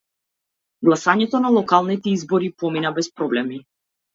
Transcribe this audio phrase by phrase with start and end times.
[0.87, 3.65] Гласањето на локалните избори помина без проблеми.